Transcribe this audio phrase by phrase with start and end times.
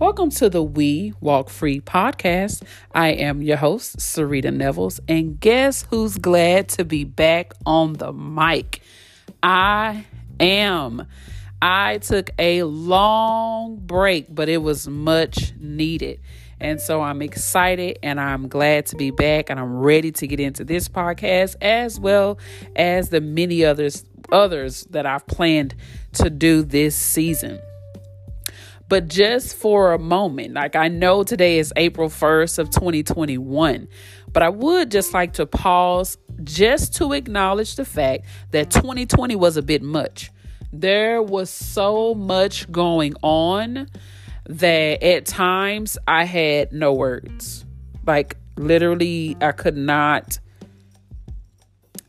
[0.00, 2.64] Welcome to the We Walk Free podcast.
[2.92, 8.12] I am your host, Sarita Nevels, and guess who's glad to be back on the
[8.12, 8.82] mic?
[9.40, 10.04] I
[10.40, 11.06] am.
[11.62, 16.20] I took a long break, but it was much needed.
[16.58, 20.40] And so I'm excited and I'm glad to be back and I'm ready to get
[20.40, 22.38] into this podcast as well
[22.74, 25.76] as the many others others that I've planned
[26.14, 27.60] to do this season.
[28.88, 33.88] But just for a moment, like I know today is April 1st of 2021,
[34.32, 39.56] but I would just like to pause just to acknowledge the fact that 2020 was
[39.56, 40.30] a bit much.
[40.72, 43.88] There was so much going on
[44.46, 47.64] that at times I had no words.
[48.06, 50.38] Like literally I could not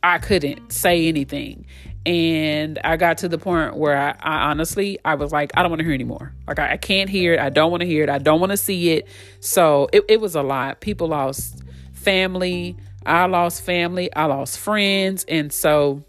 [0.04, 1.66] I couldn't say anything.
[2.05, 5.72] And I got to the point where I, I honestly I was like, I don't
[5.72, 6.34] want to hear anymore.
[6.48, 7.40] Like I, I can't hear it.
[7.40, 8.10] I don't want to hear it.
[8.10, 9.07] I don't want to see it.
[9.40, 10.82] So it, it was a lot.
[10.82, 12.77] People lost family.
[13.05, 14.13] I lost family.
[14.15, 15.26] I lost friends.
[15.27, 16.04] And so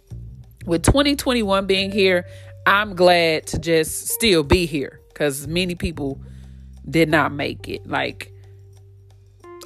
[0.66, 2.26] with 2021 being here,
[2.66, 6.20] I'm glad to just still be here because many people
[6.88, 7.86] did not make it.
[7.86, 8.32] Like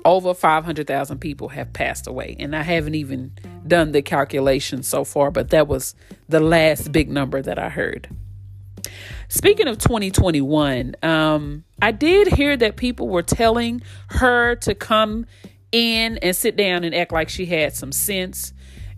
[0.05, 2.36] over 500,000 people have passed away.
[2.38, 3.33] And I haven't even
[3.66, 5.94] done the calculation so far, but that was
[6.28, 8.08] the last big number that I heard.
[9.28, 15.27] Speaking of 2021, um, I did hear that people were telling her to come
[15.72, 18.52] in and sit down and act like she had some sense.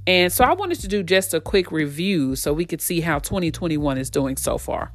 [0.07, 3.19] And so I wanted to do just a quick review so we could see how
[3.19, 4.93] 2021 is doing so far.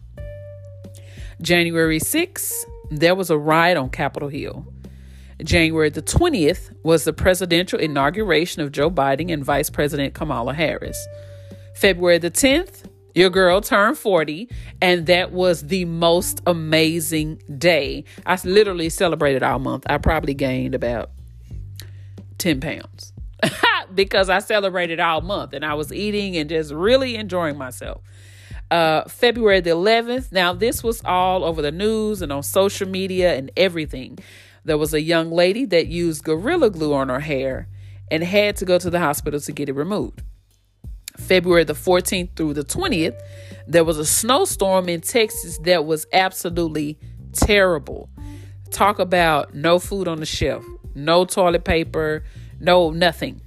[1.42, 2.52] January 6th,
[2.90, 4.66] there was a riot on Capitol Hill.
[5.44, 10.98] January the 20th was the presidential inauguration of Joe Biden and Vice President Kamala Harris.
[11.76, 14.50] February the 10th, your girl turned 40,
[14.82, 18.04] and that was the most amazing day.
[18.26, 19.86] I literally celebrated all month.
[19.90, 21.12] I probably gained about
[22.40, 23.14] 10 pounds
[23.94, 28.02] because I celebrated all month and I was eating and just really enjoying myself
[28.72, 30.31] uh, February the 11th.
[30.31, 34.20] Now, this was all over the news and on social media and everything.
[34.67, 37.69] There was a young lady that used Gorilla Glue on her hair
[38.11, 40.23] and had to go to the hospital to get it removed.
[41.16, 43.17] February the 14th through the 20th,
[43.66, 47.00] there was a snowstorm in Texas that was absolutely
[47.31, 48.09] terrible.
[48.69, 52.25] Talk about no food on the shelf, no toilet paper,
[52.59, 53.39] no nothing,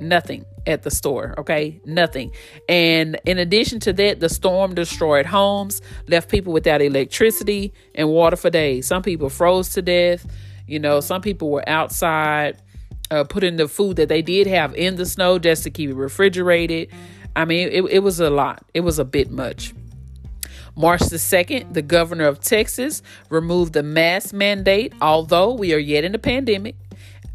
[0.00, 1.80] nothing at the store, okay?
[1.84, 2.32] Nothing.
[2.68, 8.34] And in addition to that, the storm destroyed homes, left people without electricity and water
[8.34, 8.88] for days.
[8.88, 10.26] Some people froze to death.
[10.66, 12.60] You know, some people were outside
[13.10, 15.94] uh, putting the food that they did have in the snow just to keep it
[15.94, 16.90] refrigerated.
[17.36, 18.64] I mean, it, it was a lot.
[18.74, 19.74] It was a bit much.
[20.76, 26.02] March the 2nd, the governor of Texas removed the mask mandate, although we are yet
[26.04, 26.74] in a pandemic.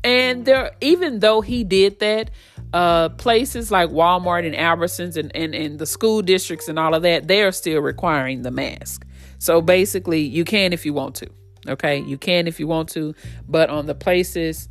[0.03, 2.31] And there, even though he did that,
[2.73, 7.01] uh, places like Walmart and Albertsons and, and, and the school districts and all of
[7.03, 9.05] that, they are still requiring the mask.
[9.39, 11.29] So basically, you can if you want to.
[11.69, 13.15] Okay, you can if you want to,
[13.47, 14.69] but on the places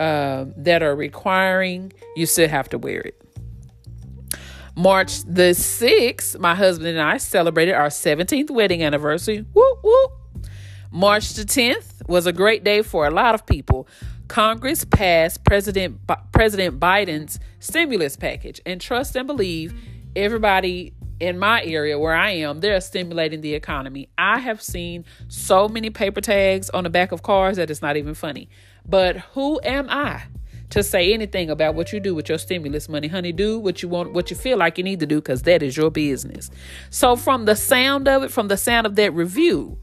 [0.00, 3.20] uh, that are requiring, you still have to wear it.
[4.76, 9.44] March the 6th, my husband and I celebrated our 17th wedding anniversary.
[9.52, 10.12] Whoop, whoop.
[10.92, 13.88] March the 10th was a great day for a lot of people.
[14.28, 15.98] Congress passed President
[16.32, 19.74] President Biden's stimulus package, and trust and believe
[20.14, 24.08] everybody in my area where I am, they're stimulating the economy.
[24.16, 27.96] I have seen so many paper tags on the back of cars that it's not
[27.96, 28.48] even funny.
[28.86, 30.22] But who am I
[30.70, 33.08] to say anything about what you do with your stimulus money?
[33.08, 35.62] Honey, do what you want, what you feel like you need to do because that
[35.62, 36.50] is your business.
[36.90, 39.78] So from the sound of it, from the sound of that review,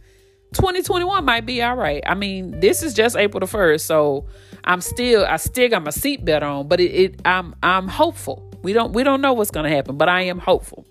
[0.53, 2.01] 2021 might be all right.
[2.05, 4.25] I mean, this is just April the 1st, so
[4.63, 8.49] I'm still I still got my seatbelt on, but it, it I'm I'm hopeful.
[8.63, 10.85] We don't we don't know what's gonna happen, but I am hopeful.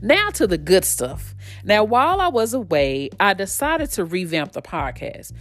[0.00, 1.34] Now to the good stuff.
[1.64, 5.32] Now, while I was away, I decided to revamp the podcast.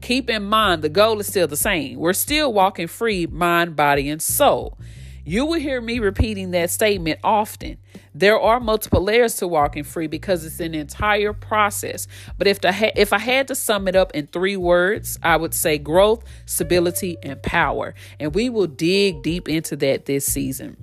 [0.00, 1.98] Keep in mind the goal is still the same.
[1.98, 4.78] We're still walking free, mind, body, and soul.
[5.26, 7.78] You will hear me repeating that statement often.
[8.14, 12.06] There are multiple layers to walking free because it's an entire process.
[12.36, 15.54] But if the if I had to sum it up in three words, I would
[15.54, 17.94] say growth, stability, and power.
[18.20, 20.76] And we will dig deep into that this season.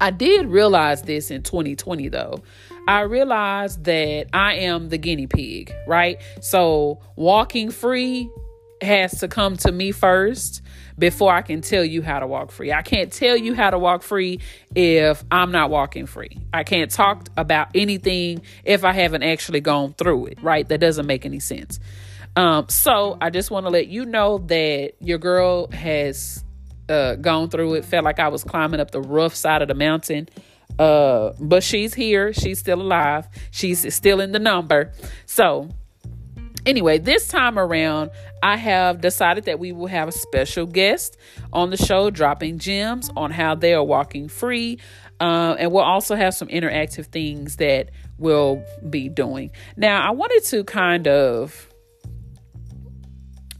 [0.00, 2.42] I did realize this in 2020 though.
[2.88, 6.20] I realized that I am the guinea pig, right?
[6.40, 8.30] So walking free
[8.82, 10.62] has to come to me first
[10.98, 12.72] before I can tell you how to walk free.
[12.72, 14.40] I can't tell you how to walk free
[14.74, 16.38] if I'm not walking free.
[16.52, 20.68] I can't talk about anything if I haven't actually gone through it, right?
[20.68, 21.80] That doesn't make any sense.
[22.36, 26.44] Um, so I just want to let you know that your girl has
[26.88, 27.84] uh, gone through it.
[27.84, 30.28] Felt like I was climbing up the rough side of the mountain.
[30.78, 32.32] Uh, but she's here.
[32.32, 33.28] She's still alive.
[33.50, 34.92] She's still in the number.
[35.24, 35.70] So
[36.66, 38.10] anyway, this time around,
[38.42, 41.16] I have decided that we will have a special guest
[41.52, 44.78] on the show, dropping gems on how they are walking free.
[45.18, 49.50] Uh, and we'll also have some interactive things that we'll be doing.
[49.76, 51.65] Now, I wanted to kind of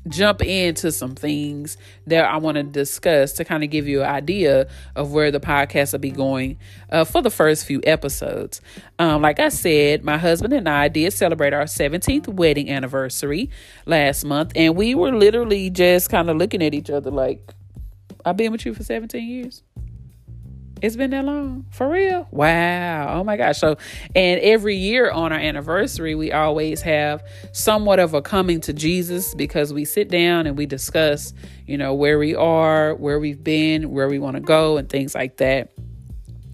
[0.09, 1.77] jump into some things
[2.07, 5.41] that I want to discuss to kind of give you an idea of where the
[5.41, 6.59] podcast will be going
[6.91, 8.61] uh, for the first few episodes.
[8.99, 13.51] Um, like I said, my husband and I did celebrate our 17th wedding anniversary
[13.85, 17.53] last month, and we were literally just kind of looking at each other like,
[18.25, 19.63] I've been with you for 17 years.
[20.83, 21.65] It's been that long?
[21.71, 22.29] For real?
[22.31, 23.19] Wow.
[23.19, 23.59] Oh my gosh.
[23.59, 23.77] So,
[24.15, 29.35] and every year on our anniversary, we always have somewhat of a coming to Jesus
[29.35, 31.33] because we sit down and we discuss,
[31.67, 35.15] you know, where we are, where we've been, where we want to go, and things
[35.15, 35.73] like that.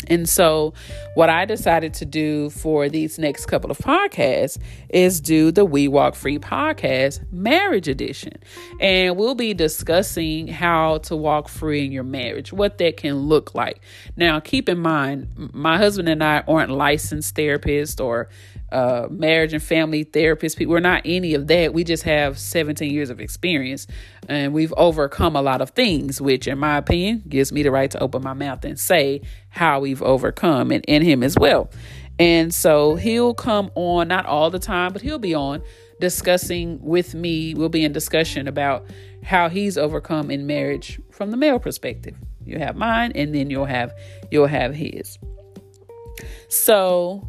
[0.09, 0.75] And so,
[1.15, 4.59] what I decided to do for these next couple of podcasts
[4.89, 8.35] is do the We Walk Free podcast marriage edition.
[8.81, 13.55] And we'll be discussing how to walk free in your marriage, what that can look
[13.55, 13.81] like.
[14.17, 18.29] Now, keep in mind, my husband and I aren't licensed therapists or
[18.73, 20.59] uh, marriage and family therapist.
[20.59, 21.75] We're not any of that.
[21.75, 23.87] We just have 17 years of experience
[24.29, 27.91] and we've overcome a lot of things, which, in my opinion, gives me the right
[27.91, 31.71] to open my mouth and say how we've overcome and in Him as well.
[32.19, 35.63] And so he'll come on, not all the time, but he'll be on
[36.01, 37.55] discussing with me.
[37.55, 38.87] We'll be in discussion about
[39.23, 42.17] how he's overcome in marriage from the male perspective.
[42.45, 43.93] You have mine, and then you'll have
[44.31, 45.19] you'll have his.
[46.49, 47.29] So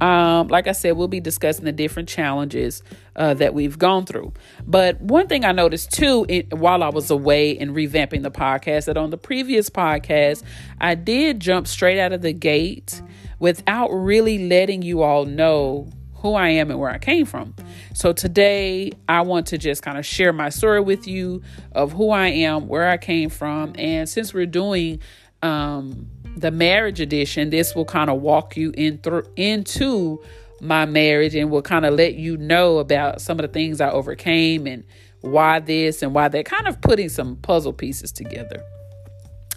[0.00, 2.82] um, like I said, we'll be discussing the different challenges
[3.16, 4.32] uh, that we've gone through.
[4.66, 8.86] But one thing I noticed too, it, while I was away and revamping the podcast,
[8.86, 10.42] that on the previous podcast,
[10.80, 13.00] I did jump straight out of the gate
[13.38, 17.54] without really letting you all know who I am and where I came from.
[17.92, 21.42] So today, I want to just kind of share my story with you
[21.72, 25.00] of who I am, where I came from, and since we're doing
[25.42, 30.22] um, the marriage edition, this will kind of walk you in through into
[30.60, 33.90] my marriage and will kind of let you know about some of the things I
[33.90, 34.84] overcame and
[35.20, 38.62] why this and why that, kind of putting some puzzle pieces together.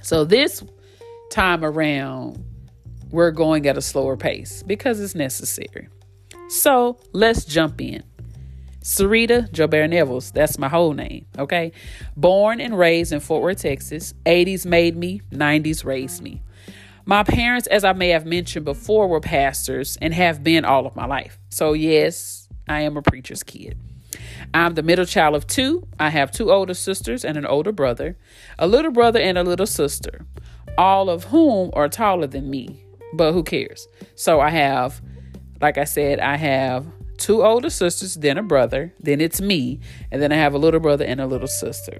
[0.01, 0.63] So this
[1.29, 2.43] time around,
[3.09, 5.89] we're going at a slower pace because it's necessary.
[6.49, 8.03] So let's jump in.
[8.81, 11.73] Sarita Jobert Nevels, that's my whole name, okay?
[12.15, 14.13] Born and raised in Fort Worth, Texas.
[14.25, 16.41] 80s made me, 90s raised me.
[17.07, 20.93] My parents, as I may have mentioned before, were pastors and have been all of
[20.93, 21.39] my life.
[21.47, 23.77] So, yes, I am a preacher's kid.
[24.53, 25.87] I'm the middle child of two.
[25.97, 28.17] I have two older sisters and an older brother,
[28.59, 30.25] a little brother and a little sister,
[30.77, 32.83] all of whom are taller than me.
[33.13, 33.87] But who cares?
[34.15, 35.01] So, I have,
[35.61, 36.85] like I said, I have
[37.17, 39.79] two older sisters, then a brother, then it's me,
[40.11, 41.99] and then I have a little brother and a little sister.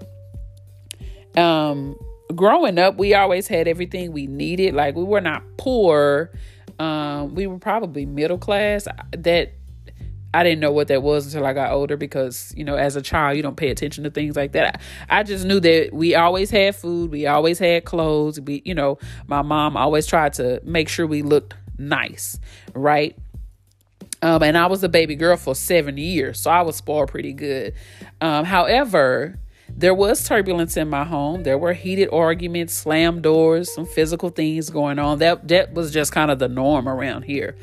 [1.38, 1.96] Um,
[2.36, 4.74] growing up, we always had everything we needed.
[4.74, 6.32] Like we were not poor.
[6.80, 8.88] Um, we were probably middle class.
[9.12, 9.54] That
[10.34, 13.02] I didn't know what that was until I got older because, you know, as a
[13.02, 14.82] child, you don't pay attention to things like that.
[15.10, 18.40] I, I just knew that we always had food, we always had clothes.
[18.40, 22.40] We, you know, my mom always tried to make sure we looked nice,
[22.74, 23.18] right?
[24.22, 27.34] Um, and I was a baby girl for seven years, so I was spoiled pretty
[27.34, 27.74] good.
[28.20, 31.44] Um, however, there was turbulence in my home.
[31.44, 35.20] There were heated arguments, slam doors, some physical things going on.
[35.20, 37.56] That that was just kind of the norm around here.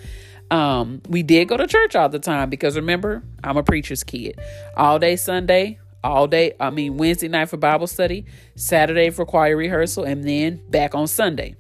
[0.50, 4.38] Um, we did go to church all the time because remember, I'm a preacher's kid.
[4.76, 9.56] All day Sunday, all day, I mean Wednesday night for Bible study, Saturday for choir
[9.56, 11.56] rehearsal, and then back on Sunday.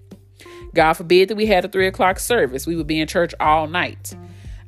[0.74, 2.66] God forbid that we had a three o'clock service.
[2.66, 4.14] We would be in church all night.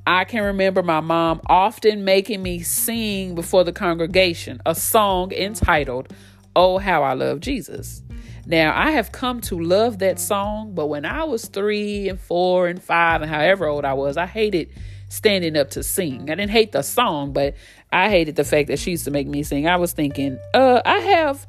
[0.07, 6.13] I can remember my mom often making me sing before the congregation a song entitled,
[6.55, 8.03] Oh, How I Love Jesus.
[8.47, 12.69] Now, I have come to love that song, but when I was three and four
[12.69, 14.71] and five and however old I was, I hated
[15.09, 16.31] standing up to sing.
[16.31, 17.57] I didn't hate the song, but
[17.93, 19.67] I hated the fact that she used to make me sing.
[19.67, 21.49] I was thinking, uh, I have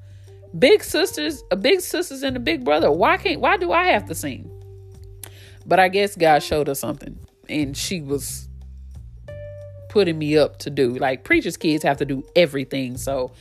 [0.58, 2.92] big sisters, a big sisters and a big brother.
[2.92, 4.50] Why can't why do I have to sing?
[5.68, 8.48] But I guess God showed her something and she was
[9.90, 10.96] putting me up to do.
[10.96, 12.98] Like preachers' kids have to do everything.
[12.98, 13.32] So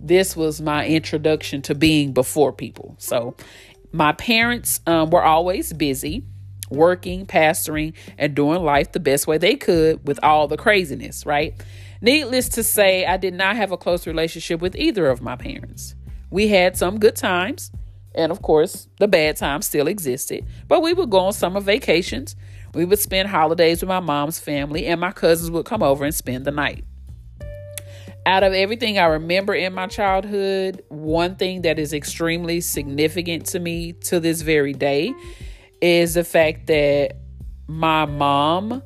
[0.00, 2.96] this was my introduction to being before people.
[2.98, 3.34] So
[3.92, 6.24] my parents um, were always busy.
[6.70, 11.54] working, pastoring, and doing life the best way they could with all the craziness, right?
[12.00, 15.94] Needless to say, I did not have a close relationship with either of my parents.
[16.30, 17.72] We had some good times,
[18.14, 22.36] and of course, the bad times still existed, but we would go on summer vacations.
[22.74, 26.14] We would spend holidays with my mom's family, and my cousins would come over and
[26.14, 26.84] spend the night.
[28.26, 33.58] Out of everything I remember in my childhood, one thing that is extremely significant to
[33.58, 35.12] me to this very day
[35.80, 37.16] is the fact that
[37.66, 38.82] my mom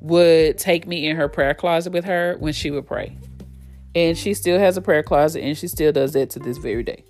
[0.00, 3.16] would take me in her prayer closet with her when she would pray.
[3.94, 6.82] And she still has a prayer closet and she still does that to this very
[6.82, 7.04] day.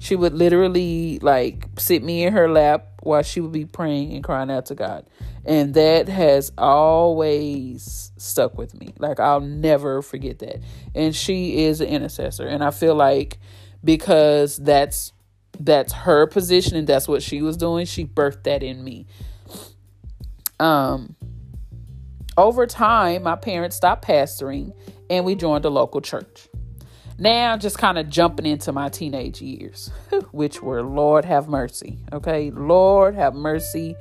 [0.00, 4.24] She would literally like sit me in her lap while she would be praying and
[4.24, 5.06] crying out to God.
[5.44, 8.92] And that has always stuck with me.
[8.98, 10.60] Like I'll never forget that.
[10.94, 12.46] And she is an intercessor.
[12.46, 13.38] And I feel like
[13.82, 15.12] because that's
[15.58, 19.06] that's her position and that's what she was doing, she birthed that in me.
[20.58, 21.16] Um
[22.36, 24.72] over time, my parents stopped pastoring
[25.10, 26.48] and we joined a local church.
[27.18, 29.90] Now, just kind of jumping into my teenage years,
[30.30, 31.98] which were Lord have mercy.
[32.12, 33.94] Okay, Lord have mercy.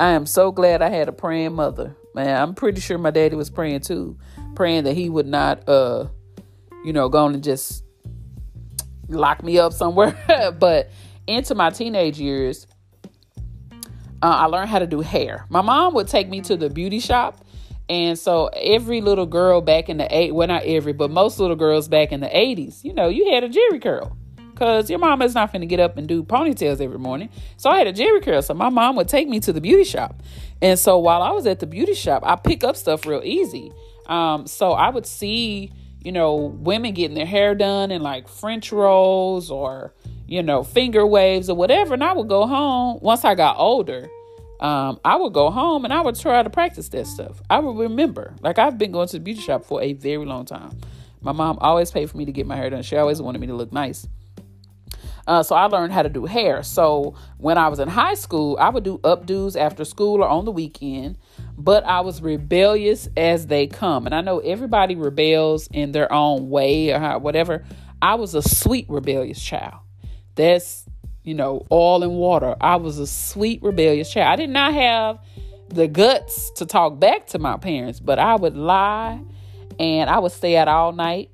[0.00, 1.94] I am so glad I had a praying mother.
[2.14, 4.16] Man, I'm pretty sure my daddy was praying too,
[4.54, 6.06] praying that he would not, uh,
[6.82, 7.84] you know, go and just
[9.08, 10.16] lock me up somewhere.
[10.58, 10.88] but
[11.26, 12.66] into my teenage years,
[14.22, 15.44] uh, I learned how to do hair.
[15.50, 17.44] My mom would take me to the beauty shop
[17.90, 21.56] and so every little girl back in the eight, well not every, but most little
[21.56, 24.16] girls back in the eighties, you know, you had a Jheri curl.
[24.60, 27.30] Cause your mom is not to get up and do ponytails every morning.
[27.56, 28.42] So I had a Jheri curl.
[28.42, 30.22] So my mom would take me to the beauty shop.
[30.62, 33.72] And so while I was at the beauty shop, I pick up stuff real easy.
[34.06, 38.70] Um, so I would see, you know, women getting their hair done in like French
[38.70, 39.94] rolls or,
[40.28, 41.94] you know, finger waves or whatever.
[41.94, 44.08] And I would go home once I got older
[44.60, 47.40] um, I would go home and I would try to practice that stuff.
[47.48, 48.34] I would remember.
[48.42, 50.78] Like I've been going to the beauty shop for a very long time.
[51.22, 52.82] My mom always paid for me to get my hair done.
[52.82, 54.06] She always wanted me to look nice.
[55.30, 56.64] Uh, so I learned how to do hair.
[56.64, 60.44] So when I was in high school, I would do updos after school or on
[60.44, 61.18] the weekend,
[61.56, 64.06] but I was rebellious as they come.
[64.06, 67.64] And I know everybody rebels in their own way or how, whatever.
[68.02, 69.78] I was a sweet rebellious child.
[70.34, 70.84] That's
[71.22, 72.56] you know, all in water.
[72.60, 74.32] I was a sweet, rebellious child.
[74.32, 75.20] I did not have
[75.68, 79.20] the guts to talk back to my parents, but I would lie
[79.78, 81.30] and I would stay out all night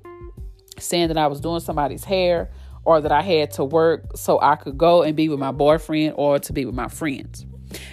[0.77, 2.51] saying that I was doing somebody's hair
[2.87, 6.13] or that I had to work so I could go and be with my boyfriend
[6.15, 7.45] or to be with my friends.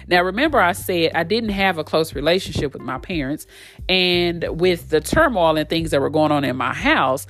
[0.07, 3.45] Now, remember, I said I didn't have a close relationship with my parents,
[3.89, 7.27] and with the turmoil and things that were going on in my house,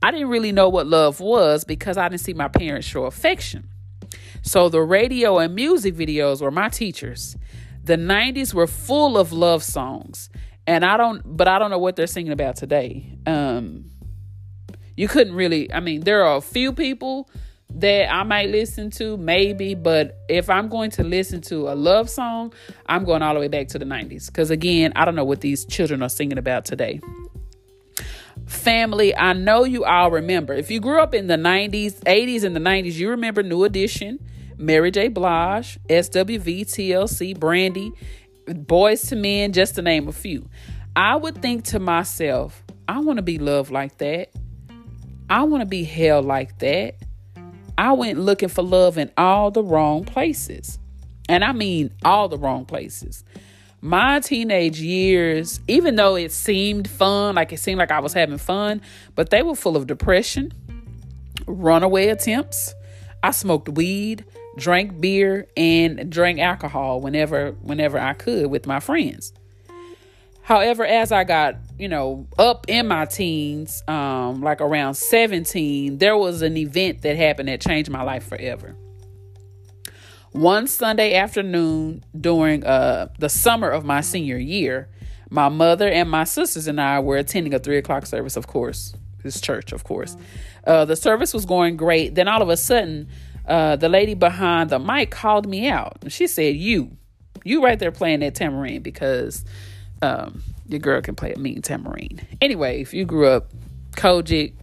[0.00, 3.68] I didn't really know what love was because I didn't see my parents show affection.
[4.42, 7.36] So the radio and music videos were my teachers.
[7.82, 10.30] The 90s were full of love songs.
[10.68, 13.18] And I don't but I don't know what they're singing about today.
[13.26, 13.90] Um
[14.98, 17.30] you couldn't really I mean there are a few people
[17.70, 22.08] that I might listen to maybe, but if I'm going to listen to a love
[22.08, 22.54] song,
[22.86, 25.40] I'm going all the way back to the 90s cuz again, I don't know what
[25.40, 27.00] these children are singing about today.
[28.46, 30.54] Family, I know you all remember.
[30.54, 34.18] If you grew up in the 90s, 80s, and the 90s, you remember New Edition,
[34.56, 35.08] Mary J.
[35.08, 37.92] Blige, SWV, TLC, Brandy,
[38.46, 40.48] Boyz II Men, just to name a few.
[40.96, 44.30] I would think to myself, I want to be loved like that.
[45.30, 46.96] I want to be held like that.
[47.76, 50.78] I went looking for love in all the wrong places.
[51.28, 53.24] And I mean all the wrong places
[53.80, 58.38] my teenage years, even though it seemed fun, like it seemed like I was having
[58.38, 58.80] fun,
[59.14, 60.52] but they were full of depression,
[61.46, 62.74] runaway attempts.
[63.22, 64.24] I smoked weed,
[64.56, 69.32] drank beer, and drank alcohol whenever whenever I could with my friends.
[70.42, 76.16] However, as I got, you know, up in my teens, um, like around 17, there
[76.16, 78.76] was an event that happened that changed my life forever.
[80.32, 84.88] One Sunday afternoon during uh, the summer of my senior year,
[85.30, 88.94] my mother and my sisters and I were attending a three o'clock service, of course,
[89.22, 90.16] this church, of course.
[90.66, 92.14] Uh, the service was going great.
[92.14, 93.08] Then all of a sudden,
[93.46, 95.98] uh, the lady behind the mic called me out.
[96.08, 96.96] She said, You,
[97.44, 99.44] you right there playing that tambourine because
[100.02, 102.26] um, your girl can play a mean tambourine.
[102.40, 103.50] Anyway, if you grew up
[103.96, 104.54] COGIC,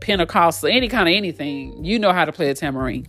[0.00, 3.06] Pentecostal, any kind of anything, you know how to play a tambourine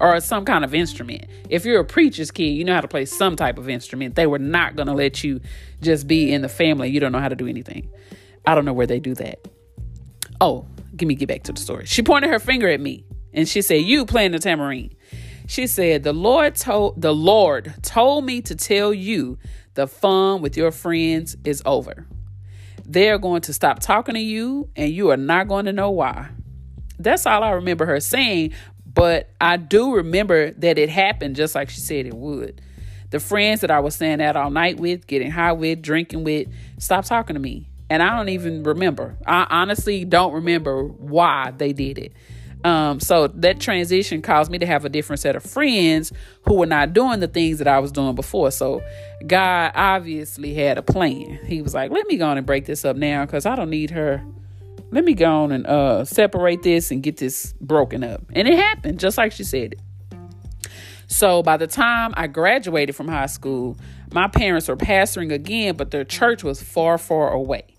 [0.00, 1.26] or some kind of instrument.
[1.48, 4.16] If you're a preacher's kid, you know how to play some type of instrument.
[4.16, 5.40] They were not going to let you
[5.80, 6.90] just be in the family.
[6.90, 7.88] You don't know how to do anything.
[8.46, 9.46] I don't know where they do that.
[10.40, 10.66] Oh,
[10.96, 11.86] give me get back to the story.
[11.86, 14.94] She pointed her finger at me and she said, "You playing the tambourine."
[15.46, 19.38] She said, "The Lord told the Lord told me to tell you
[19.74, 22.06] the fun with your friends is over.
[22.84, 26.28] They're going to stop talking to you and you are not going to know why."
[26.98, 28.52] That's all I remember her saying,
[28.86, 32.60] but I do remember that it happened just like she said it would.
[33.10, 36.48] The friends that I was staying out all night with, getting high with, drinking with,
[36.78, 37.68] stopped talking to me.
[37.90, 39.16] And I don't even remember.
[39.26, 42.12] I honestly don't remember why they did it.
[42.64, 46.12] Um, so that transition caused me to have a different set of friends
[46.46, 48.50] who were not doing the things that I was doing before.
[48.50, 48.82] So
[49.26, 51.40] God obviously had a plan.
[51.44, 53.70] He was like, let me go on and break this up now because I don't
[53.70, 54.24] need her
[54.94, 58.22] let me go on and uh, separate this and get this broken up.
[58.32, 59.74] And it happened, just like she said.
[61.08, 63.76] So by the time I graduated from high school,
[64.12, 67.74] my parents were pastoring again, but their church was far, far away.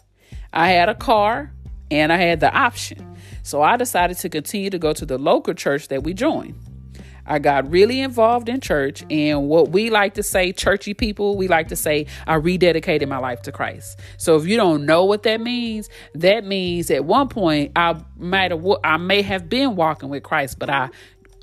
[0.51, 1.53] I had a car
[1.91, 3.17] and I had the option.
[3.43, 6.55] So I decided to continue to go to the local church that we joined.
[7.27, 11.47] I got really involved in church, and what we like to say, churchy people, we
[11.47, 13.99] like to say, I rededicated my life to Christ.
[14.17, 18.51] So if you don't know what that means, that means at one point I might
[18.51, 20.91] have, I may have been walking with Christ, but I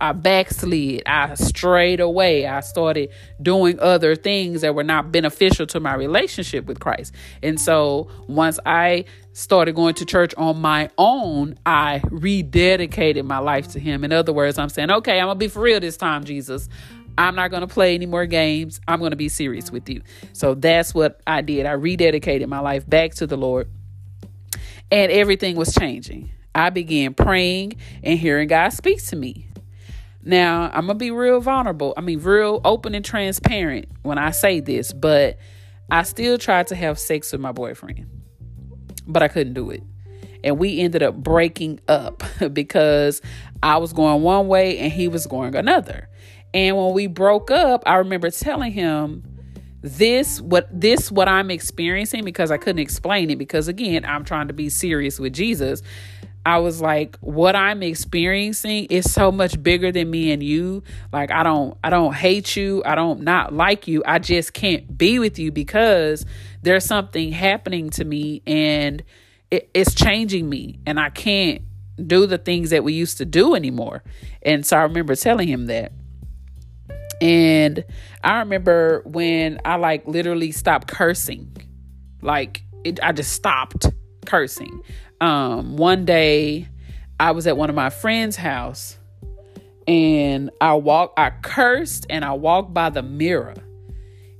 [0.02, 1.04] I backslid.
[1.06, 2.44] I strayed away.
[2.44, 7.14] I started doing other things that were not beneficial to my relationship with Christ.
[7.40, 13.68] And so once I started going to church on my own, I rededicated my life
[13.68, 14.02] to Him.
[14.02, 16.68] In other words, I'm saying, okay, I'm going to be for real this time, Jesus.
[17.16, 18.80] I'm not going to play any more games.
[18.88, 20.02] I'm going to be serious with you.
[20.32, 21.64] So that's what I did.
[21.64, 23.68] I rededicated my life back to the Lord,
[24.90, 26.32] and everything was changing.
[26.56, 29.46] I began praying and hearing God speak to me.
[30.24, 31.94] Now, I'm going to be real vulnerable.
[31.96, 35.38] I mean, real open and transparent when I say this, but
[35.90, 38.06] I still tried to have sex with my boyfriend,
[39.06, 39.82] but I couldn't do it.
[40.44, 43.20] And we ended up breaking up because
[43.62, 46.08] I was going one way and he was going another.
[46.54, 49.24] And when we broke up, I remember telling him,
[49.82, 54.46] this what this what I'm experiencing because I couldn't explain it because again I'm trying
[54.46, 55.82] to be serious with Jesus
[56.44, 60.82] I was like, what I'm experiencing is so much bigger than me and you.
[61.12, 62.82] Like, I don't, I don't hate you.
[62.84, 64.02] I don't not like you.
[64.04, 66.26] I just can't be with you because
[66.62, 69.04] there's something happening to me and
[69.52, 71.60] it, it's changing me, and I can't
[72.04, 74.02] do the things that we used to do anymore.
[74.40, 75.92] And so I remember telling him that.
[77.20, 77.84] And
[78.24, 81.54] I remember when I like literally stopped cursing,
[82.22, 83.86] like it, I just stopped
[84.24, 84.80] cursing
[85.22, 86.68] um, one day
[87.20, 88.98] I was at one of my friends' house
[89.86, 93.54] and I walked, I cursed and I walked by the mirror.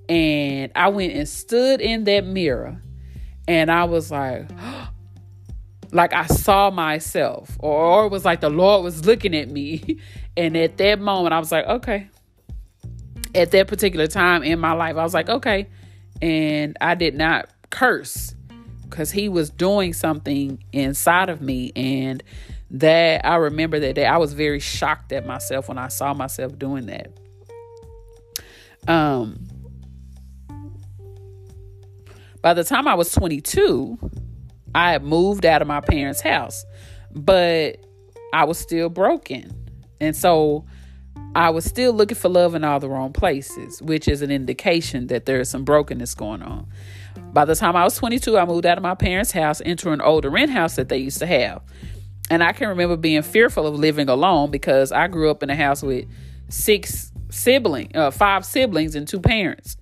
[0.08, 2.82] And I went and stood in that mirror
[3.46, 4.50] and I was like,
[5.92, 9.98] like I saw myself, or, or it was like the Lord was looking at me.
[10.34, 12.08] And at that moment, I was like, okay.
[13.34, 15.68] At that particular time in my life, I was like, okay.
[16.22, 18.34] And I did not curse
[18.92, 22.22] because he was doing something inside of me and
[22.70, 26.58] that I remember that day I was very shocked at myself when I saw myself
[26.58, 27.18] doing that.
[28.86, 29.48] Um
[32.42, 33.98] by the time I was 22,
[34.74, 36.64] I had moved out of my parents' house,
[37.14, 37.78] but
[38.32, 39.70] I was still broken.
[40.00, 40.66] And so
[41.34, 45.06] I was still looking for love in all the wrong places, which is an indication
[45.06, 46.66] that there's some brokenness going on.
[47.32, 50.00] By the time I was 22, I moved out of my parents' house into an
[50.00, 51.62] older rent house that they used to have.
[52.30, 55.56] And I can remember being fearful of living alone because I grew up in a
[55.56, 56.06] house with
[56.48, 59.76] six siblings, uh, five siblings, and two parents.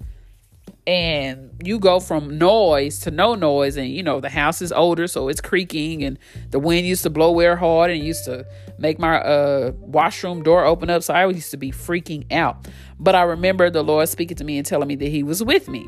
[0.87, 5.07] And you go from noise to no noise, and you know the house is older,
[5.07, 6.19] so it's creaking, and
[6.51, 8.47] the wind used to blow real hard, and used to
[8.79, 11.03] make my uh, washroom door open up.
[11.03, 12.67] So I used to be freaking out.
[12.99, 15.69] But I remember the Lord speaking to me and telling me that He was with
[15.69, 15.87] me.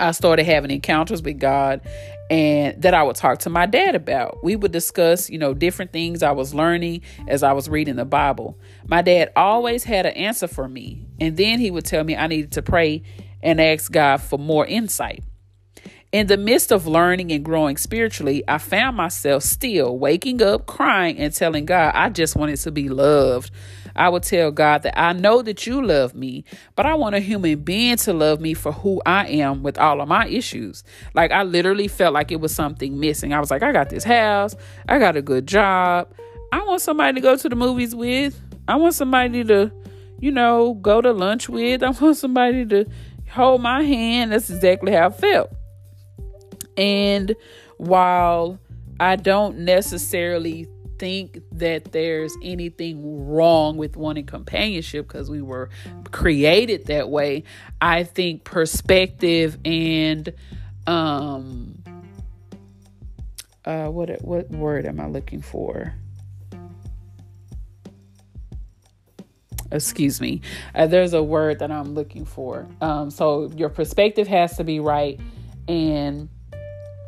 [0.00, 1.80] I started having encounters with God
[2.30, 4.42] and that I would talk to my dad about.
[4.44, 8.04] We would discuss, you know, different things I was learning as I was reading the
[8.04, 8.58] Bible.
[8.86, 12.26] My dad always had an answer for me, and then he would tell me I
[12.26, 13.02] needed to pray
[13.42, 15.24] and ask God for more insight.
[16.10, 21.18] In the midst of learning and growing spiritually, I found myself still waking up, crying,
[21.18, 23.50] and telling God I just wanted to be loved.
[23.98, 26.44] I would tell God that I know that you love me,
[26.76, 30.00] but I want a human being to love me for who I am with all
[30.00, 30.84] of my issues.
[31.14, 33.32] Like I literally felt like it was something missing.
[33.32, 34.54] I was like, I got this house,
[34.88, 36.12] I got a good job.
[36.52, 38.40] I want somebody to go to the movies with.
[38.68, 39.72] I want somebody to,
[40.20, 41.82] you know, go to lunch with.
[41.82, 42.86] I want somebody to
[43.30, 44.32] hold my hand.
[44.32, 45.50] That's exactly how I felt.
[46.76, 47.34] And
[47.78, 48.58] while
[49.00, 55.70] I don't necessarily think that there's anything wrong with wanting companionship because we were
[56.10, 57.44] created that way.
[57.80, 60.32] I think perspective and
[60.86, 61.82] um
[63.64, 65.94] uh what what word am I looking for?
[69.70, 70.40] excuse me
[70.74, 74.80] uh, there's a word that i'm looking for um, so your perspective has to be
[74.80, 75.20] right
[75.66, 76.28] and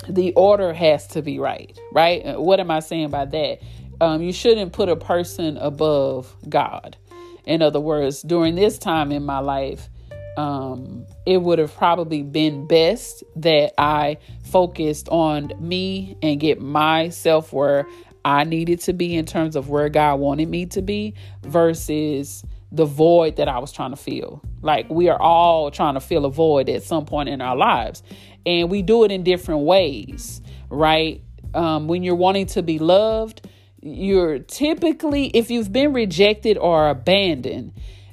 [0.09, 3.61] the order has to be right right uh, what am i saying by that
[4.01, 6.97] um, you shouldn't put a person above god
[7.45, 9.89] in other words during this time in my life
[10.37, 17.53] um, it would have probably been best that i focused on me and get myself
[17.53, 17.87] where
[18.25, 22.85] I needed to be in terms of where God wanted me to be versus the
[22.85, 24.43] void that I was trying to fill.
[24.63, 28.03] Like we are all trying to fill a void at some point in our lives.
[28.47, 31.23] And we do it in different ways, right?
[31.55, 33.49] Um, when you're wanting to be loved,
[33.83, 37.73] you're typically, if you've been rejected or abandoned,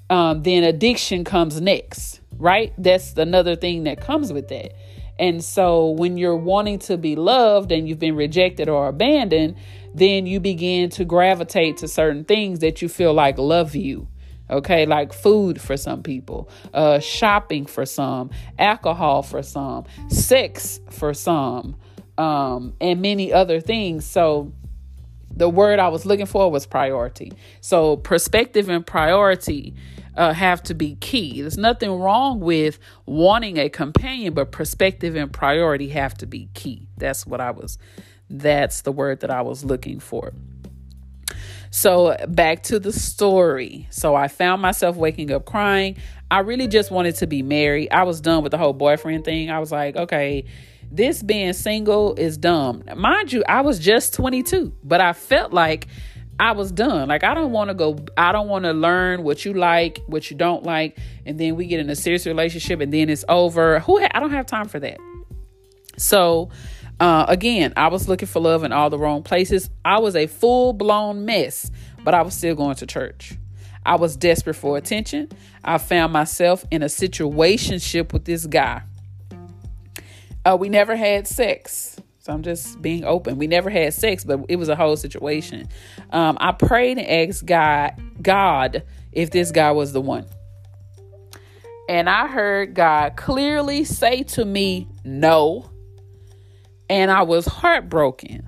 [0.10, 2.74] um, then addiction comes next, right?
[2.78, 4.74] That's another thing that comes with that.
[5.20, 9.56] And so when you're wanting to be loved and you've been rejected or abandoned,
[9.94, 14.08] then you begin to gravitate to certain things that you feel like love you.
[14.50, 21.14] Okay, like food for some people, uh, shopping for some, alcohol for some, sex for
[21.14, 21.76] some,
[22.18, 24.06] um, and many other things.
[24.06, 24.54] So,
[25.38, 27.32] the word I was looking for was priority.
[27.62, 29.76] So, perspective and priority
[30.16, 31.42] uh, have to be key.
[31.42, 36.88] There's nothing wrong with wanting a companion, but perspective and priority have to be key.
[36.98, 37.78] That's what I was,
[38.30, 40.34] that's the word that I was looking for.
[41.70, 43.88] So, back to the story.
[43.92, 45.98] So, I found myself waking up crying.
[46.32, 47.90] I really just wanted to be married.
[47.92, 49.52] I was done with the whole boyfriend thing.
[49.52, 50.46] I was like, okay,
[50.92, 52.84] this being single is dumb.
[52.96, 55.88] Mind you, I was just 22, but I felt like
[56.40, 57.08] I was done.
[57.10, 60.30] Like I don't want to go I don't want to learn what you like, what
[60.30, 63.80] you don't like, and then we get in a serious relationship and then it's over.
[63.82, 64.98] Who ha- I don't have time for that.
[65.98, 66.50] So,
[67.00, 69.70] uh, again, I was looking for love in all the wrong places.
[69.84, 71.72] I was a full blown mess,
[72.04, 73.34] but I was still going to church.
[73.84, 75.30] I was desperate for attention.
[75.64, 78.84] I found myself in a situationship with this guy.
[80.48, 82.00] Uh, we never had sex.
[82.20, 83.38] So I'm just being open.
[83.38, 85.68] We never had sex, but it was a whole situation.
[86.12, 90.26] Um, I prayed and asked God, God, if this guy was the one.
[91.90, 95.70] And I heard God clearly say to me, no.
[96.90, 98.47] And I was heartbroken.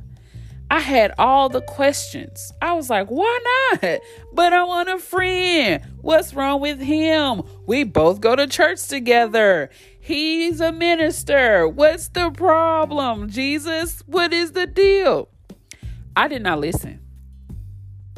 [0.71, 2.53] I had all the questions.
[2.61, 3.39] I was like, why
[3.81, 3.99] not?
[4.33, 5.83] But I want a friend.
[6.01, 7.41] What's wrong with him?
[7.65, 9.71] We both go to church together.
[9.99, 11.67] He's a minister.
[11.67, 13.29] What's the problem?
[13.29, 15.29] Jesus, what is the deal?
[16.15, 16.99] I did not listen.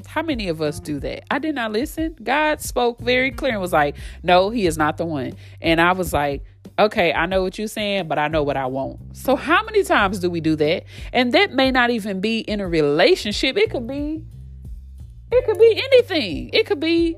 [0.07, 1.23] How many of us do that?
[1.31, 2.17] I did not listen.
[2.21, 5.33] God spoke very clear and was like, No, he is not the one.
[5.61, 6.43] And I was like,
[6.79, 9.15] Okay, I know what you're saying, but I know what I want.
[9.15, 10.85] So, how many times do we do that?
[11.13, 13.57] And that may not even be in a relationship.
[13.57, 14.23] It could be,
[15.31, 16.49] it could be anything.
[16.53, 17.17] It could be,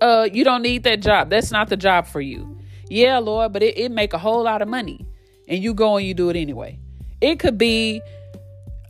[0.00, 1.30] uh, you don't need that job.
[1.30, 2.58] That's not the job for you.
[2.88, 5.06] Yeah, Lord, but it, it make a whole lot of money.
[5.46, 6.78] And you go and you do it anyway.
[7.20, 8.02] It could be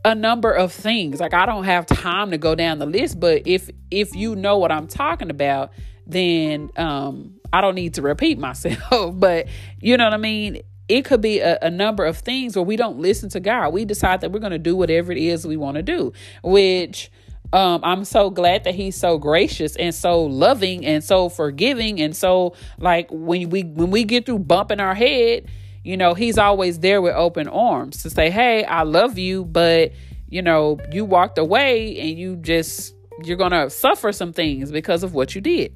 [0.03, 1.19] a number of things.
[1.19, 4.57] Like I don't have time to go down the list, but if if you know
[4.57, 5.71] what I'm talking about,
[6.05, 9.13] then um I don't need to repeat myself.
[9.19, 9.47] but
[9.79, 10.61] you know what I mean?
[10.87, 13.71] It could be a, a, number of things where we don't listen to God.
[13.71, 16.11] We decide that we're going to do whatever it is we want to do,
[16.43, 17.09] which
[17.53, 22.15] um, I'm so glad that he's so gracious and so loving and so forgiving and
[22.15, 25.47] so like when we when we get through bumping our head,
[25.83, 29.91] you know, he's always there with open arms to say, "Hey, I love you, but
[30.29, 35.03] you know, you walked away and you just you're going to suffer some things because
[35.03, 35.73] of what you did."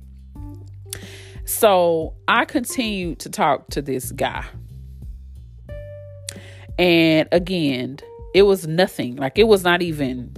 [1.46, 4.46] So, I continued to talk to this guy.
[6.78, 8.00] And again,
[8.34, 9.16] it was nothing.
[9.16, 10.36] Like it was not even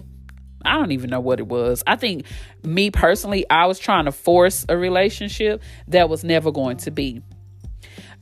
[0.67, 1.81] I don't even know what it was.
[1.87, 2.25] I think
[2.63, 7.21] me personally, I was trying to force a relationship that was never going to be.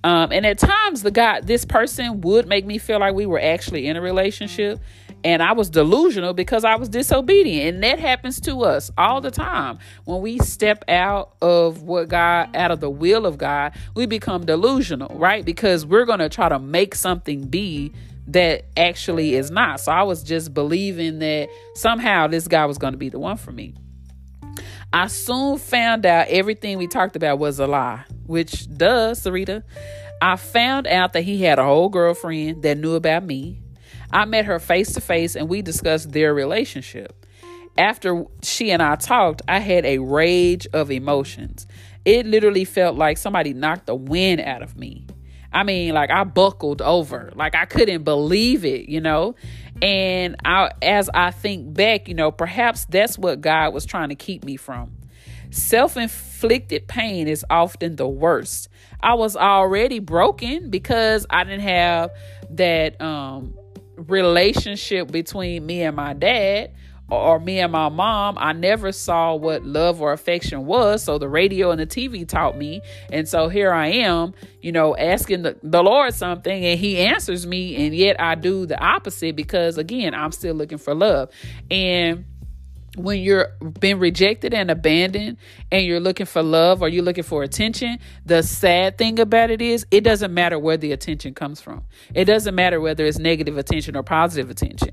[0.04, 3.39] Um, and at times, the guy, this person would make me feel like we were
[3.39, 4.80] actually in a relationship.
[5.26, 7.74] And I was delusional because I was disobedient.
[7.74, 9.80] And that happens to us all the time.
[10.04, 14.46] When we step out of what God, out of the will of God, we become
[14.46, 15.44] delusional, right?
[15.44, 17.92] Because we're going to try to make something be
[18.28, 19.80] that actually is not.
[19.80, 23.38] So I was just believing that somehow this guy was going to be the one
[23.38, 23.74] for me.
[24.94, 29.64] I soon found out everything we talked about was a lie, which does, Sarita.
[30.22, 33.64] I found out that he had a whole girlfriend that knew about me.
[34.12, 37.26] I met her face to face and we discussed their relationship.
[37.78, 41.68] after she and I talked, I had a rage of emotions.
[42.06, 45.06] It literally felt like somebody knocked the wind out of me.
[45.52, 47.32] I mean, like I buckled over.
[47.36, 49.36] Like I couldn't believe it, you know?
[49.82, 54.15] And I as I think back, you know, perhaps that's what God was trying to
[54.15, 54.91] keep me from.
[55.52, 58.68] Self-inflicted pain is often the worst.
[59.02, 62.12] I was already broken because I didn't have
[62.52, 63.56] that um
[63.98, 66.72] relationship between me and my dad
[67.10, 71.04] or me and my mom, I never saw what love or affection was.
[71.04, 72.82] So the radio and the TV taught me.
[73.12, 77.46] And so here I am, you know, asking the, the Lord something and he answers
[77.46, 77.76] me.
[77.86, 81.30] And yet I do the opposite because, again, I'm still looking for love.
[81.70, 82.26] And
[82.96, 85.38] when you're been rejected and abandoned
[85.72, 89.62] and you're looking for love or you're looking for attention the sad thing about it
[89.62, 91.84] is it doesn't matter where the attention comes from.
[92.14, 94.92] It doesn't matter whether it's negative attention or positive attention.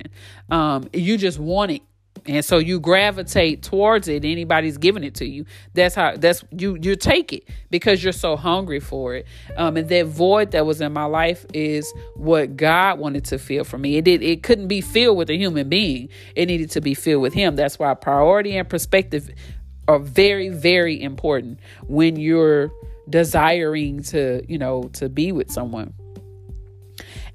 [0.51, 1.83] Um, you just want it
[2.27, 4.25] and so you gravitate towards it.
[4.25, 5.45] Anybody's giving it to you.
[5.75, 9.27] That's how that's you you take it because you're so hungry for it.
[9.57, 13.65] Um and that void that was in my life is what god wanted to fill
[13.65, 13.97] for me.
[13.97, 16.09] It did it couldn't be filled with a human being.
[16.37, 17.57] It needed to be filled with him.
[17.57, 19.31] That's why priority and perspective
[19.89, 21.59] are very very important
[21.89, 22.71] when you're
[23.11, 25.93] desiring to you know to be with someone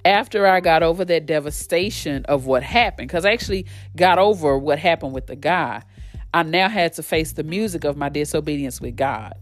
[0.08, 3.66] after I got over that devastation of what happened, because I actually
[3.96, 5.84] got over what happened with the guy,
[6.34, 9.34] I now had to face the music of my disobedience with God.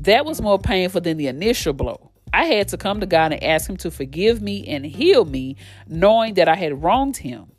[0.00, 2.10] That was more painful than the initial blow.
[2.34, 5.56] I had to come to God and ask Him to forgive me and heal me,
[5.88, 7.50] knowing that I had wronged Him.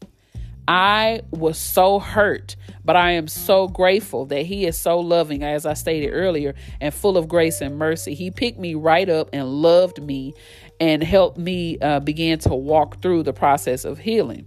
[0.67, 5.65] I was so hurt, but I am so grateful that He is so loving, as
[5.65, 8.13] I stated earlier, and full of grace and mercy.
[8.13, 10.33] He picked me right up and loved me
[10.79, 14.45] and helped me uh, begin to walk through the process of healing.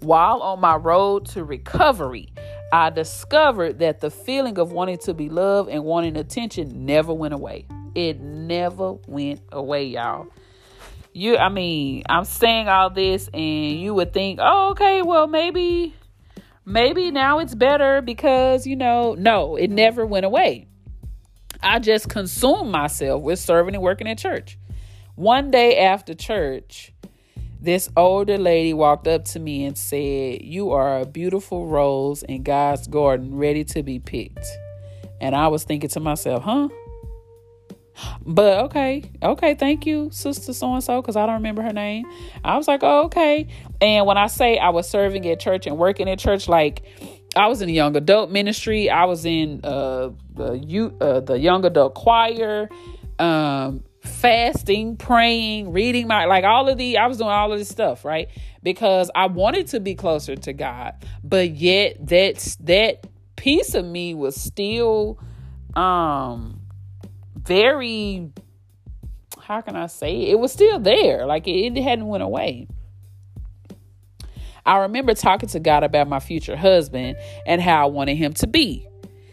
[0.00, 2.28] While on my road to recovery,
[2.72, 7.32] I discovered that the feeling of wanting to be loved and wanting attention never went
[7.32, 7.66] away.
[7.94, 10.26] It never went away, y'all.
[11.16, 15.94] You, I mean, I'm saying all this, and you would think, oh, okay, well, maybe,
[16.66, 20.68] maybe now it's better because, you know, no, it never went away.
[21.62, 24.58] I just consumed myself with serving and working at church.
[25.14, 26.92] One day after church,
[27.62, 32.42] this older lady walked up to me and said, You are a beautiful rose in
[32.42, 34.46] God's garden, ready to be picked.
[35.22, 36.68] And I was thinking to myself, Huh?
[38.24, 42.06] But okay, okay, thank you, sister so and so, because I don't remember her name.
[42.44, 43.48] I was like, oh, okay.
[43.80, 46.84] And when I say I was serving at church and working at church, like
[47.36, 51.38] I was in the young adult ministry, I was in uh, the you uh, the
[51.38, 52.68] young adult choir,
[53.18, 57.68] um, fasting, praying, reading my like all of the I was doing all of this
[57.68, 58.28] stuff, right?
[58.62, 63.06] Because I wanted to be closer to God, but yet that's that
[63.36, 65.18] piece of me was still
[65.74, 66.55] um
[67.46, 68.32] very
[69.46, 70.30] how can I say it?
[70.30, 71.24] it was still there.
[71.24, 72.66] Like it, it hadn't went away.
[74.64, 78.48] I remember talking to God about my future husband and how I wanted him to
[78.48, 78.88] be.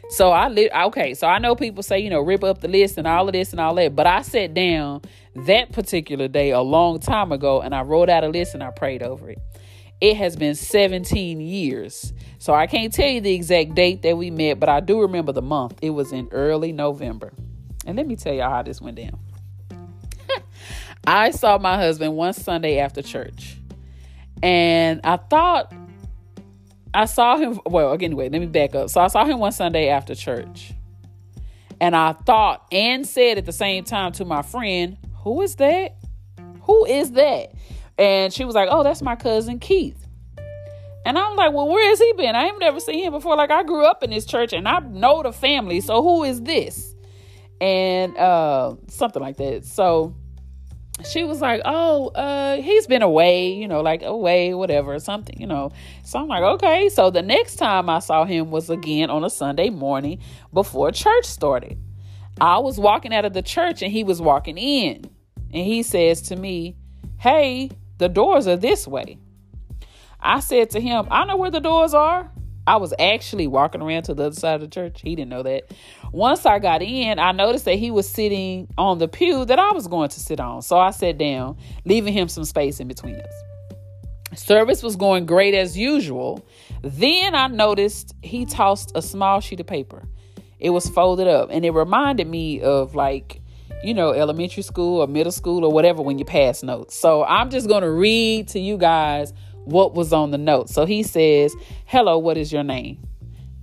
[0.10, 3.00] So I li- okay, so I know people say, you know, rip up the list
[3.00, 5.02] and all of this and all that, but I sat down
[5.48, 8.70] that particular day a long time ago and I wrote out a list and I
[8.70, 9.40] prayed over it.
[10.00, 12.14] It has been 17 years.
[12.38, 15.32] So I can't tell you the exact date that we met, but I do remember
[15.32, 15.80] the month.
[15.82, 17.34] It was in early November.
[17.86, 19.20] And let me tell y'all how this went down.
[21.08, 23.58] I saw my husband one Sunday after church.
[24.42, 25.74] And I thought
[26.94, 27.60] I saw him.
[27.66, 28.90] Well, anyway, let me back up.
[28.90, 30.74] So I saw him one Sunday after church.
[31.82, 35.96] And I thought and said at the same time to my friend, Who is that?
[36.62, 37.54] Who is that?
[37.98, 40.08] And she was like, Oh, that's my cousin Keith.
[41.06, 42.36] And I'm like, Well, where has he been?
[42.36, 43.36] I ain't never seen him before.
[43.36, 45.82] Like, I grew up in this church and I know the family.
[45.82, 46.94] So who is this?
[47.64, 49.64] And uh, something like that.
[49.64, 50.14] So
[51.06, 55.48] she was like, "Oh, uh, he's been away, you know, like away, whatever, something, you
[55.48, 55.72] know."
[56.04, 59.30] So I'm like, "Okay." So the next time I saw him was again on a
[59.30, 60.20] Sunday morning
[60.52, 61.78] before church started.
[62.42, 65.10] I was walking out of the church and he was walking in,
[65.54, 66.76] and he says to me,
[67.18, 69.20] "Hey, the doors are this way."
[70.20, 72.30] I said to him, "I know where the doors are."
[72.66, 75.02] I was actually walking around to the other side of the church.
[75.02, 75.72] He didn't know that.
[76.12, 79.72] Once I got in, I noticed that he was sitting on the pew that I
[79.72, 80.62] was going to sit on.
[80.62, 83.34] So I sat down, leaving him some space in between us.
[84.40, 86.46] Service was going great as usual.
[86.82, 90.08] Then I noticed he tossed a small sheet of paper.
[90.60, 93.42] It was folded up, and it reminded me of like,
[93.84, 96.96] you know, elementary school or middle school or whatever when you pass notes.
[96.96, 99.34] So I'm just going to read to you guys
[99.66, 100.70] what was on the note.
[100.70, 103.00] So he says, Hello, what is your name?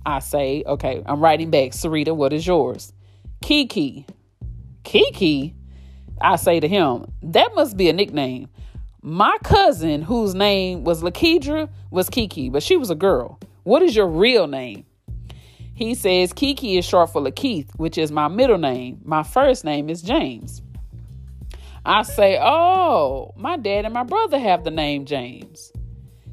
[0.05, 2.93] I say, Okay, I'm writing back, Sarita, what is yours?
[3.41, 4.05] Kiki.
[4.83, 5.55] Kiki?
[6.19, 8.49] I say to him, That must be a nickname.
[9.01, 13.39] My cousin, whose name was Lakedra, was Kiki, but she was a girl.
[13.63, 14.85] What is your real name?
[15.73, 19.01] He says Kiki is short for Lakeith, which is my middle name.
[19.03, 20.61] My first name is James.
[21.83, 25.71] I say, Oh, my dad and my brother have the name James.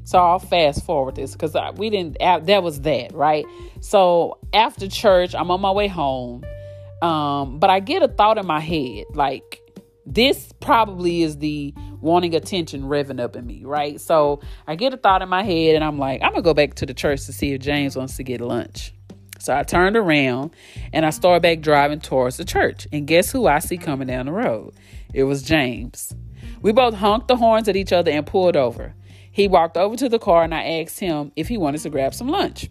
[0.09, 3.45] So I'll fast forward this because we didn't, that was that, right?
[3.79, 6.43] So after church, I'm on my way home.
[7.03, 9.61] Um, but I get a thought in my head like,
[10.07, 14.01] this probably is the wanting attention revving up in me, right?
[14.01, 16.73] So I get a thought in my head and I'm like, I'm gonna go back
[16.75, 18.95] to the church to see if James wants to get lunch.
[19.37, 20.55] So I turned around
[20.91, 22.87] and I started back driving towards the church.
[22.91, 24.73] And guess who I see coming down the road?
[25.13, 26.15] It was James.
[26.63, 28.95] We both honked the horns at each other and pulled over.
[29.31, 32.13] He walked over to the car and I asked him if he wanted to grab
[32.13, 32.69] some lunch.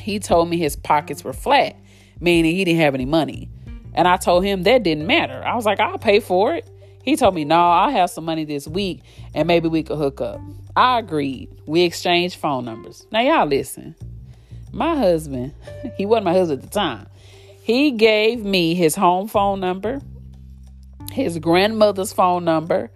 [0.00, 1.76] He told me his pockets were flat,
[2.20, 3.48] meaning he didn't have any money.
[3.94, 5.42] And I told him that didn't matter.
[5.44, 6.68] I was like, I'll pay for it.
[7.02, 9.02] He told me, no, I'll have some money this week
[9.34, 10.40] and maybe we could hook up.
[10.74, 11.48] I agreed.
[11.66, 13.06] We exchanged phone numbers.
[13.10, 13.94] Now, y'all listen.
[14.72, 15.54] My husband,
[15.96, 17.06] he wasn't my husband at the time,
[17.62, 20.00] he gave me his home phone number,
[21.12, 22.90] his grandmother's phone number,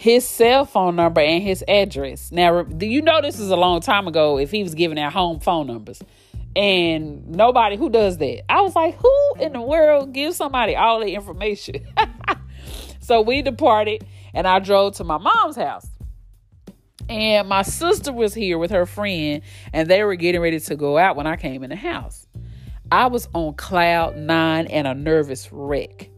[0.00, 2.32] his cell phone number and his address.
[2.32, 5.12] Now, do you know this is a long time ago if he was giving out
[5.12, 6.00] home phone numbers?
[6.56, 8.50] And nobody who does that.
[8.50, 11.86] I was like, who in the world gives somebody all the information?
[13.00, 15.86] so we departed and I drove to my mom's house.
[17.10, 19.42] And my sister was here with her friend,
[19.74, 22.26] and they were getting ready to go out when I came in the house.
[22.90, 26.08] I was on cloud nine and a nervous wreck.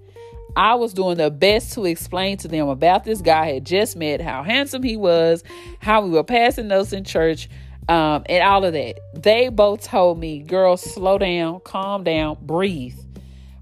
[0.54, 3.96] I was doing the best to explain to them about this guy I had just
[3.96, 5.42] met, how handsome he was,
[5.80, 7.48] how we were passing notes in church,
[7.88, 9.00] um, and all of that.
[9.14, 12.98] They both told me, girl, slow down, calm down, breathe.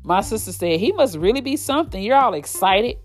[0.02, 2.02] My sister said, he must really be something.
[2.02, 2.96] You're all excited.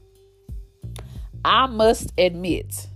[1.43, 2.88] I must admit,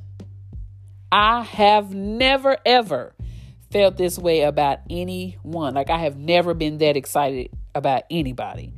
[1.12, 3.14] I have never, ever
[3.72, 5.76] felt this way about anyone.
[5.76, 8.74] Like, I have never been that excited about anybody.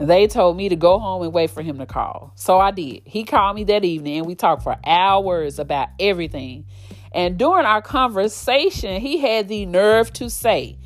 [0.00, 2.32] They told me to go home and wait for him to call.
[2.34, 3.02] So I did.
[3.04, 6.64] He called me that evening and we talked for hours about everything.
[7.12, 10.78] And during our conversation, he had the nerve to say,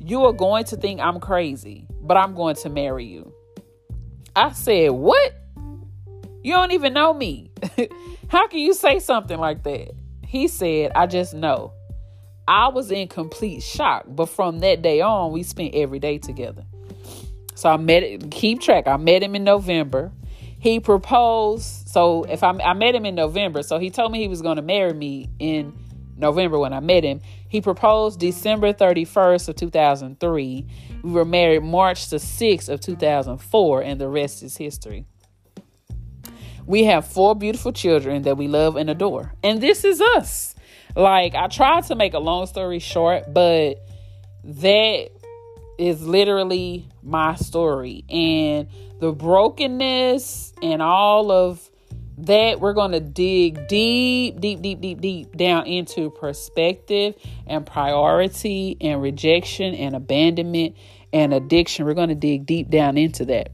[0.00, 3.32] You are going to think I'm crazy, but I'm going to marry you.
[4.34, 5.32] I said, What?
[6.42, 7.52] You don't even know me.
[8.28, 9.92] How can you say something like that?
[10.26, 11.72] He said, I just know.
[12.48, 16.64] I was in complete shock, but from that day on, we spent every day together.
[17.56, 18.86] So I met keep track.
[18.86, 20.12] I met him in November.
[20.60, 21.88] He proposed.
[21.88, 24.56] So if I, I met him in November, so he told me he was going
[24.56, 25.72] to marry me in
[26.16, 27.20] November when I met him.
[27.48, 30.66] He proposed December 31st of 2003.
[31.02, 35.06] We were married March the 6th of 2004, and the rest is history.
[36.66, 39.32] We have four beautiful children that we love and adore.
[39.42, 40.54] And this is us.
[40.94, 43.86] Like, I tried to make a long story short, but
[44.44, 45.10] that
[45.78, 48.04] is literally my story.
[48.08, 48.68] And
[49.00, 51.70] the brokenness and all of
[52.18, 57.14] that we're going to dig deep deep deep deep deep down into perspective
[57.46, 60.76] and priority and rejection and abandonment
[61.12, 61.84] and addiction.
[61.84, 63.52] We're going to dig deep down into that.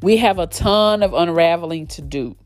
[0.00, 2.36] We have a ton of unraveling to do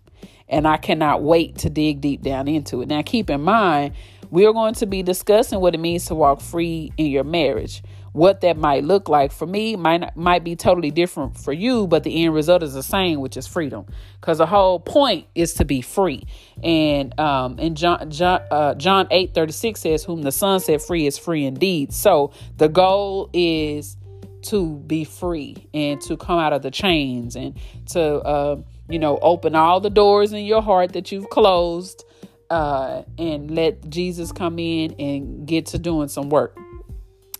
[0.49, 2.89] and i cannot wait to dig deep down into it.
[2.89, 3.95] Now keep in mind
[4.31, 7.83] we are going to be discussing what it means to walk free in your marriage
[8.13, 12.05] what that might look like for me might might be totally different for you but
[12.05, 13.87] the end result is the same which is freedom.
[14.21, 16.25] Because the whole point is to be free.
[16.63, 21.07] And um and john john uh, john 8 36 says whom the son set free
[21.07, 21.93] is free indeed.
[21.93, 23.97] So the goal is
[24.43, 29.19] to be free and to come out of the chains and to uh, you know
[29.23, 32.05] open all the doors in your heart that you've closed
[32.51, 36.59] uh, and let jesus come in and get to doing some work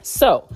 [0.03, 0.49] so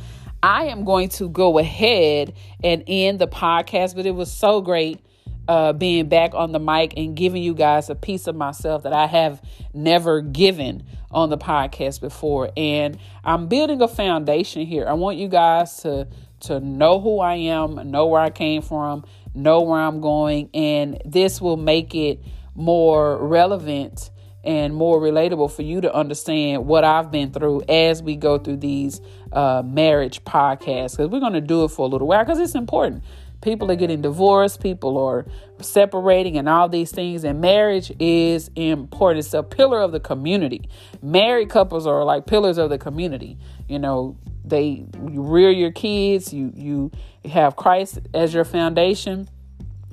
[0.43, 5.01] I am going to go ahead and end the podcast, but it was so great
[5.49, 8.93] uh, being back on the mic and giving you guys a piece of myself that
[8.93, 9.41] I have
[9.73, 12.51] never given on the podcast before.
[12.57, 14.87] And I'm building a foundation here.
[14.87, 19.05] I want you guys to to know who I am, know where I came from,
[19.35, 22.23] know where I'm going, and this will make it
[22.55, 24.11] more relevant
[24.47, 28.59] and more relatable for you to understand what I've been through as we go through
[28.59, 29.01] these
[29.33, 30.93] uh, marriage podcasts.
[30.93, 33.03] Because we're going to do it for a little while because it's important
[33.47, 35.27] people are getting divorced, people are
[35.61, 37.25] separating, and all these things.
[37.25, 39.25] And marriage is important.
[39.25, 40.69] It's a pillar of the community.
[41.03, 43.39] Married couples are like pillars of the community.
[43.69, 46.91] You know, they you rear your kids, you you
[47.25, 49.29] have Christ as your foundation,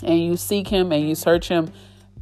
[0.04, 1.72] and you seek Him and you search Him,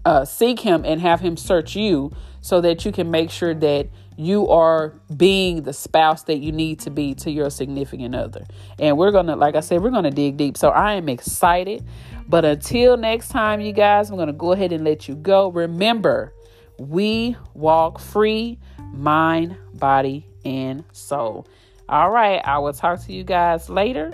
[0.05, 3.87] uh, seek Him and have Him search you, so that you can make sure that
[4.17, 8.45] you are being the spouse that you need to be to your significant other.
[8.79, 10.57] And we're going to, like I said, we're going to dig deep.
[10.57, 11.87] So I am excited.
[12.27, 15.49] But until next time, you guys, I'm going to go ahead and let you go.
[15.49, 16.33] Remember,
[16.77, 18.59] we walk free,
[18.93, 21.47] mind, body, and soul.
[21.89, 24.13] All right, I will talk to you guys later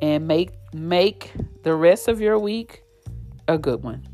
[0.00, 2.82] and make make the rest of your week
[3.46, 4.06] a good one.